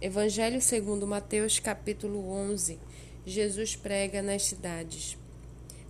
Evangelho 0.00 0.62
segundo 0.62 1.08
Mateus, 1.08 1.58
capítulo 1.58 2.30
11. 2.30 2.78
Jesus 3.26 3.74
prega 3.74 4.22
nas 4.22 4.44
cidades. 4.44 5.18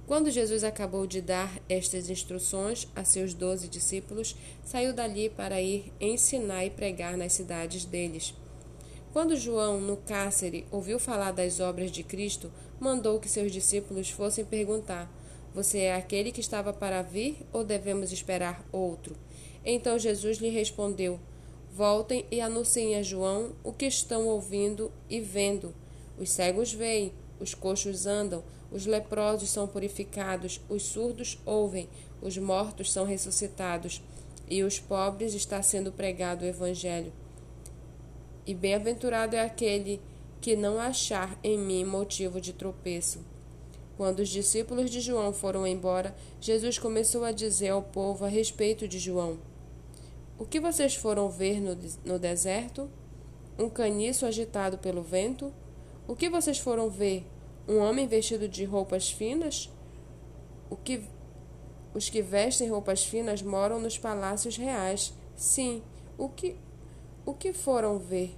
Quando 0.07 0.31
Jesus 0.31 0.65
acabou 0.65 1.07
de 1.07 1.21
dar 1.21 1.61
estas 1.69 2.09
instruções 2.09 2.89
a 2.97 3.05
seus 3.05 3.35
doze 3.35 3.69
discípulos, 3.69 4.35
saiu 4.65 4.95
dali 4.95 5.29
para 5.29 5.61
ir 5.61 5.93
ensinar 6.01 6.65
e 6.65 6.71
pregar 6.71 7.19
nas 7.19 7.35
cidades 7.35 7.85
deles. 7.85 8.35
Quando 9.13 9.37
João, 9.37 9.79
no 9.79 9.99
cárcere, 9.99 10.65
ouviu 10.71 10.99
falar 10.99 11.33
das 11.33 11.61
obras 11.61 11.91
de 11.91 12.03
Cristo, 12.03 12.51
mandou 12.81 13.21
que 13.21 13.29
seus 13.29 13.53
discípulos 13.53 14.09
fossem 14.09 14.43
perguntar: 14.43 15.07
Você 15.53 15.81
é 15.81 15.95
aquele 15.95 16.33
que 16.33 16.41
estava 16.41 16.73
para 16.73 17.03
vir 17.03 17.47
ou 17.53 17.63
devemos 17.63 18.11
esperar 18.11 18.67
outro? 18.73 19.15
Então 19.63 19.99
Jesus 19.99 20.39
lhe 20.39 20.49
respondeu: 20.49 21.21
Voltem 21.79 22.27
e 22.29 22.41
anunciem 22.41 22.97
a 22.97 23.05
João 23.05 23.53
o 23.63 23.73
que 23.73 23.87
estão 23.87 24.27
ouvindo 24.27 24.91
e 25.09 25.21
vendo. 25.21 25.73
Os 26.19 26.29
cegos 26.29 26.73
veem, 26.73 27.13
os 27.39 27.55
coxos 27.55 28.05
andam, 28.05 28.43
os 28.69 28.85
leprosos 28.85 29.49
são 29.49 29.69
purificados, 29.69 30.61
os 30.69 30.83
surdos 30.83 31.39
ouvem, 31.47 31.89
os 32.21 32.37
mortos 32.37 32.91
são 32.91 33.05
ressuscitados, 33.05 34.03
e 34.51 34.65
os 34.65 34.81
pobres 34.81 35.35
está 35.35 35.63
sendo 35.63 35.93
pregado 35.93 36.45
o 36.45 36.49
evangelho. 36.49 37.13
E 38.45 38.53
bem-aventurado 38.55 39.37
é 39.37 39.41
aquele 39.41 40.01
que 40.41 40.57
não 40.57 40.81
achar 40.81 41.39
em 41.45 41.57
mim 41.57 41.85
motivo 41.85 42.41
de 42.41 42.53
tropeço. 42.53 43.21
Quando 43.97 44.19
os 44.19 44.31
discípulos 44.31 44.91
de 44.91 45.01
João 45.01 45.33
foram 45.33 45.65
embora, 45.65 46.13
Jesus 46.41 46.77
começou 46.77 47.23
a 47.23 47.31
dizer 47.31 47.69
ao 47.69 47.83
povo 47.85 48.25
a 48.25 48.29
respeito 48.29 48.89
de 48.89 48.99
João: 48.99 49.39
o 50.39 50.47
que 50.47 50.61
vocês 50.61 50.95
foram 50.95 51.29
ver 51.29 51.61
no, 51.61 51.77
no 52.05 52.19
deserto? 52.19 52.91
Um 53.59 53.69
caniço 53.69 54.25
agitado 54.25 54.79
pelo 54.79 55.03
vento? 55.03 55.53
O 56.07 56.15
que 56.15 56.31
vocês 56.31 56.59
foram 56.59 56.89
ver? 56.89 57.27
Um 57.67 57.79
homem 57.79 58.07
vestido 58.07 58.49
de 58.49 58.65
roupas 58.65 59.11
finas? 59.11 59.71
O 60.71 60.77
que 60.77 61.03
os 61.95 62.09
que 62.09 62.23
vestem 62.23 62.69
roupas 62.69 63.05
finas 63.05 63.43
moram 63.43 63.81
nos 63.81 63.99
palácios 63.99 64.57
reais. 64.57 65.13
Sim, 65.35 65.83
o 66.17 66.29
que 66.29 66.57
o 67.25 67.35
que 67.35 67.53
foram 67.53 67.99
ver? 67.99 68.37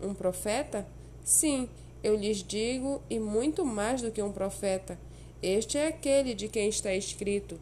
Um 0.00 0.14
profeta? 0.14 0.86
Sim, 1.22 1.68
eu 2.02 2.16
lhes 2.16 2.42
digo, 2.42 3.02
e 3.08 3.18
muito 3.18 3.64
mais 3.64 4.02
do 4.02 4.10
que 4.10 4.22
um 4.22 4.32
profeta. 4.32 4.98
Este 5.42 5.78
é 5.78 5.88
aquele 5.88 6.34
de 6.34 6.48
quem 6.48 6.68
está 6.68 6.94
escrito: 6.94 7.60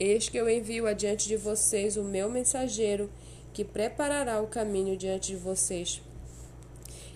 Eis 0.00 0.28
que 0.28 0.36
eu 0.36 0.48
envio 0.48 0.86
adiante 0.86 1.28
de 1.28 1.36
vocês 1.36 1.96
o 1.96 2.02
meu 2.02 2.30
mensageiro, 2.30 3.10
que 3.52 3.64
preparará 3.64 4.40
o 4.40 4.46
caminho 4.46 4.96
diante 4.96 5.28
de 5.28 5.36
vocês. 5.36 6.02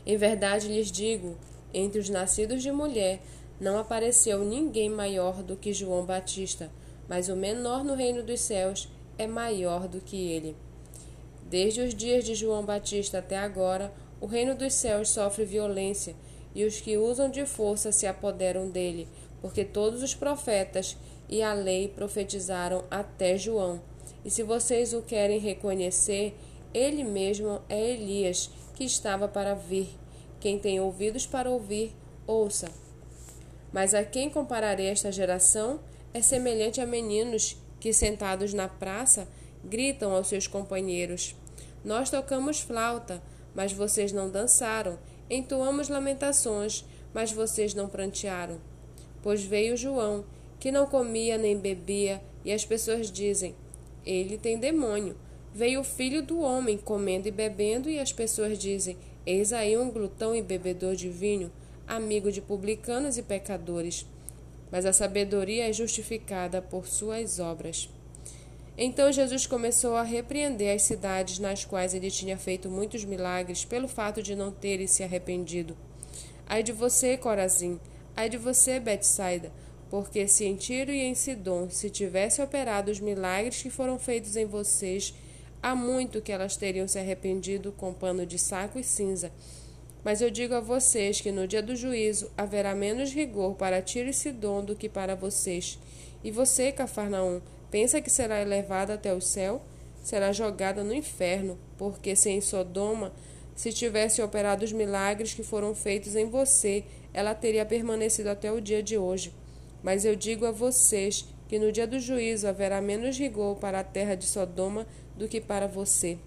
Em 0.05 0.17
verdade 0.17 0.69
lhes 0.69 0.91
digo: 0.93 1.37
entre 1.73 1.99
os 1.99 2.09
nascidos 2.09 2.63
de 2.63 2.71
mulher 2.71 3.21
não 3.61 3.79
apareceu 3.79 4.45
ninguém 4.45 4.89
maior 4.91 5.43
do 5.43 5.57
que 5.57 5.73
João 5.73 6.05
Batista, 6.05 6.71
mas 7.09 7.29
o 7.29 7.37
menor 7.37 7.83
no 7.83 7.95
reino 7.95 8.23
dos 8.23 8.41
céus 8.41 8.89
é 9.19 9.27
maior 9.27 9.89
do 9.89 10.01
que 10.01 10.17
ele. 10.17 10.57
Desde 11.49 11.81
os 11.81 11.95
dias 11.95 12.25
de 12.25 12.35
João 12.35 12.65
Batista 12.65 13.19
até 13.19 13.39
agora, 13.39 13.93
o 14.21 14.27
reino 14.27 14.55
dos 14.55 14.75
céus 14.75 15.09
sofre 15.09 15.45
violência, 15.45 16.15
e 16.55 16.65
os 16.65 16.81
que 16.81 16.97
usam 16.97 17.31
de 17.31 17.45
força 17.47 17.93
se 17.93 18.07
apoderam 18.07 18.71
dele, 18.71 19.09
porque 19.41 19.65
todos 19.65 20.03
os 20.03 20.15
profetas 20.15 20.97
e 21.29 21.43
a 21.43 21.53
lei 21.53 21.89
profetizaram 21.89 22.85
até 22.91 23.37
João. 23.37 23.81
E 24.25 24.31
se 24.31 24.43
vocês 24.43 24.93
o 24.93 25.03
querem 25.03 25.39
reconhecer, 25.39 26.37
ele 26.73 27.05
mesmo 27.05 27.61
é 27.69 27.91
Elias, 27.91 28.51
que 28.75 28.85
estava 28.85 29.27
para 29.27 29.55
vir. 29.55 29.89
Quem 30.41 30.59
tem 30.59 30.81
ouvidos 30.81 31.27
para 31.27 31.51
ouvir, 31.51 31.95
ouça. 32.27 32.69
Mas 33.73 33.95
a 33.95 34.05
quem 34.05 34.29
compararei 34.29 34.87
esta 34.87 35.11
geração 35.11 35.81
é 36.13 36.21
semelhante 36.21 36.81
a 36.81 36.87
meninos 36.87 37.57
que, 37.81 37.93
sentados 37.93 38.53
na 38.53 38.69
praça, 38.69 39.29
gritam 39.65 40.13
aos 40.13 40.29
seus 40.29 40.47
companheiros: 40.47 41.35
Nós 41.85 42.11
tocamos 42.11 42.61
flauta, 42.61 43.23
mas 43.55 43.73
vocês 43.73 44.13
não 44.13 44.31
dançaram, 44.31 44.99
entoamos 45.31 45.89
lamentações, 45.89 46.85
mas 47.13 47.33
vocês 47.33 47.75
não 47.75 47.89
prantearam. 47.89 48.61
Pois 49.27 49.43
veio 49.43 49.77
João 49.77 50.25
que 50.61 50.71
não 50.71 50.87
comia 50.87 51.37
nem 51.37 51.59
bebia, 51.59 52.23
e 52.45 52.53
as 52.53 52.65
pessoas 52.65 53.11
dizem: 53.11 53.57
Ele 54.05 54.39
tem 54.39 54.57
demônio. 54.57 55.17
Veio 55.53 55.81
o 55.81 55.85
filho 55.85 56.23
do 56.23 56.39
homem 56.39 56.79
comendo 56.79 57.27
e 57.27 57.33
bebendo, 57.33 57.91
e 57.91 57.99
as 57.99 58.13
pessoas 58.13 58.57
dizem: 58.57 58.97
Eis 59.27 59.53
aí 59.53 59.77
um 59.77 59.91
glutão 59.91 60.33
e 60.33 60.41
bebedor 60.41 60.95
de 60.95 61.09
vinho, 61.09 61.51
amigo 61.89 62.31
de 62.31 62.41
publicanos 62.41 63.19
e 63.19 63.23
pecadores. 63.25 64.07
Mas 64.71 64.87
a 64.87 64.93
sabedoria 64.93 65.69
é 65.69 65.73
justificada 65.73 66.63
por 66.63 66.87
suas 66.87 67.41
obras. 67.41 67.91
Então 68.79 69.11
Jesus 69.11 69.45
começou 69.45 69.97
a 69.97 70.05
repreender 70.05 70.73
as 70.73 70.83
cidades 70.83 71.41
nas 71.41 71.65
quais 71.65 71.95
ele 71.95 72.13
tinha 72.13 72.39
feito 72.39 72.71
muitos 72.71 73.05
milagres 73.05 73.65
pelo 73.65 73.89
fato 73.89 74.23
de 74.23 74.37
não 74.37 74.53
terem 74.53 74.87
se 74.87 75.03
arrependido. 75.03 75.77
Ai 76.47 76.63
de 76.63 76.71
você, 76.71 77.17
Corazim! 77.17 77.81
Ai 78.17 78.31
de 78.31 78.39
você, 78.39 78.81
Betsaida! 78.81 79.53
Porque 79.91 80.27
se 80.27 80.47
em 80.47 80.57
Tiro 80.57 80.91
e 80.91 81.03
em 81.03 81.15
Sidom 81.15 81.69
se 81.69 81.91
tivesse 81.91 82.41
operado 82.41 82.91
os 82.91 82.99
milagres 82.99 83.61
que 83.61 83.69
foram 83.69 83.99
feitos 83.99 84.37
em 84.37 84.47
vocês, 84.47 85.13
há 85.63 85.75
muito 85.75 86.23
que 86.23 86.33
elas 86.33 86.57
teriam 86.57 86.89
se 86.89 86.99
arrependido 86.99 87.73
com 87.73 87.93
pano 87.93 88.25
de 88.25 88.39
saco 88.39 88.79
e 88.79 88.83
cinza. 88.83 89.31
Mas 90.03 90.23
eu 90.23 90.31
digo 90.31 90.55
a 90.55 90.61
vocês 90.61 91.21
que 91.21 91.31
no 91.31 91.47
dia 91.47 91.63
do 91.63 91.77
juízo 91.77 92.31
haverá 92.39 92.75
menos 92.75 93.13
rigor 93.13 93.55
para 93.55 93.83
Tiro 93.83 94.09
e 94.09 94.15
Sidom 94.15 94.65
do 94.65 94.75
que 94.75 94.89
para 94.89 95.15
vocês. 95.15 95.79
E 96.25 96.31
você, 96.31 96.73
Cafarnaum, 96.73 97.43
pensa 97.71 98.01
que 98.01 98.09
será 98.09 98.41
elevada 98.41 98.95
até 98.95 99.13
o 99.13 99.21
céu? 99.21 99.61
Será 100.03 100.33
jogada 100.33 100.83
no 100.83 100.95
inferno, 100.95 101.59
porque 101.77 102.17
se 102.17 102.31
em 102.31 102.41
Sodoma 102.41 103.13
se 103.57 103.73
tivesse 103.73 104.23
operado 104.23 104.65
os 104.65 104.71
milagres 104.71 105.35
que 105.35 105.43
foram 105.43 105.75
feitos 105.75 106.15
em 106.15 106.27
você, 106.27 106.85
ela 107.13 107.35
teria 107.35 107.65
permanecido 107.65 108.29
até 108.29 108.53
o 108.53 108.61
dia 108.61 108.83
de 108.83 108.99
hoje. 108.99 109.33
Mas 109.83 110.05
eu 110.05 110.15
digo 110.15 110.45
a 110.45 110.53
vocês 110.53 111.25
que 111.49 111.59
no 111.59 111.73
dia 111.73 111.87
do 111.87 111.99
juízo 111.99 112.47
haverá 112.47 112.81
menos 112.81 113.19
rigor 113.19 113.57
para 113.57 113.81
a 113.81 113.85
terra 113.85 114.15
de 114.15 114.27
Sodoma 114.27 114.87
do 115.17 115.27
que 115.27 115.41
para 115.41 115.67
você. 115.67 116.19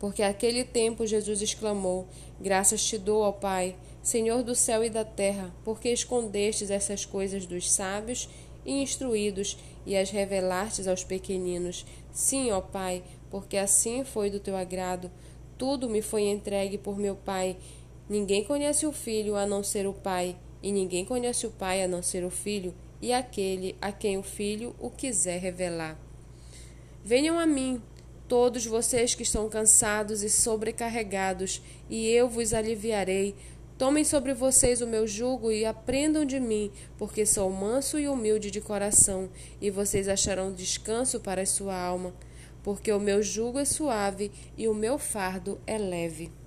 Porque 0.00 0.22
aquele 0.22 0.64
tempo 0.64 1.06
Jesus 1.06 1.40
exclamou: 1.42 2.08
Graças 2.40 2.82
te 2.82 2.98
dou, 2.98 3.22
ó 3.22 3.30
Pai, 3.30 3.76
Senhor 4.02 4.42
do 4.42 4.54
céu 4.54 4.82
e 4.82 4.90
da 4.90 5.04
terra, 5.04 5.54
porque 5.62 5.90
escondestes 5.90 6.70
essas 6.70 7.04
coisas 7.04 7.46
dos 7.46 7.70
sábios 7.70 8.28
e 8.64 8.82
instruídos 8.82 9.58
e 9.86 9.96
as 9.96 10.10
revelastes 10.10 10.88
aos 10.88 11.04
pequeninos. 11.04 11.86
Sim, 12.12 12.50
ó 12.50 12.60
Pai, 12.60 13.02
porque 13.30 13.56
assim 13.56 14.02
foi 14.04 14.30
do 14.30 14.40
teu 14.40 14.56
agrado. 14.56 15.10
Tudo 15.60 15.88
me 15.88 16.00
foi 16.02 16.22
entregue 16.22 16.76
por 16.76 16.98
meu 16.98 17.14
Pai. 17.14 17.56
Ninguém 18.08 18.42
conhece 18.42 18.84
o 18.86 18.92
Filho 18.92 19.36
a 19.36 19.46
não 19.46 19.62
ser 19.62 19.86
o 19.86 19.92
Pai 19.92 20.34
e 20.62 20.72
ninguém 20.72 21.04
conhece 21.04 21.46
o 21.46 21.50
Pai 21.50 21.82
a 21.82 21.88
não 21.88 22.02
ser 22.02 22.24
o 22.24 22.30
Filho, 22.30 22.74
e 23.00 23.12
aquele 23.12 23.76
a 23.80 23.90
quem 23.90 24.18
o 24.18 24.22
Filho 24.22 24.74
o 24.78 24.90
quiser 24.90 25.38
revelar. 25.38 25.98
Venham 27.04 27.38
a 27.38 27.46
mim, 27.46 27.82
todos 28.28 28.66
vocês 28.66 29.14
que 29.14 29.22
estão 29.22 29.48
cansados 29.48 30.22
e 30.22 30.28
sobrecarregados, 30.28 31.62
e 31.88 32.08
eu 32.08 32.28
vos 32.28 32.52
aliviarei. 32.52 33.34
Tomem 33.78 34.04
sobre 34.04 34.34
vocês 34.34 34.82
o 34.82 34.86
meu 34.86 35.06
jugo 35.06 35.50
e 35.50 35.64
aprendam 35.64 36.26
de 36.26 36.38
mim, 36.38 36.70
porque 36.98 37.24
sou 37.24 37.50
manso 37.50 37.98
e 37.98 38.06
humilde 38.06 38.50
de 38.50 38.60
coração, 38.60 39.30
e 39.60 39.70
vocês 39.70 40.06
acharão 40.06 40.52
descanso 40.52 41.20
para 41.20 41.40
a 41.40 41.46
sua 41.46 41.74
alma, 41.74 42.12
porque 42.62 42.92
o 42.92 43.00
meu 43.00 43.22
jugo 43.22 43.58
é 43.58 43.64
suave 43.64 44.30
e 44.56 44.68
o 44.68 44.74
meu 44.74 44.98
fardo 44.98 45.60
é 45.66 45.78
leve. 45.78 46.39